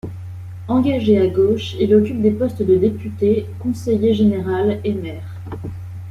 Engagé 0.67 1.19
à 1.19 1.27
gauche, 1.27 1.75
il 1.79 1.93
occupe 1.93 2.23
des 2.23 2.31
postes 2.31 2.63
de 2.63 2.75
député, 2.75 3.45
conseiller 3.59 4.15
général 4.15 4.81
et 4.83 4.95
maire. 4.95 5.35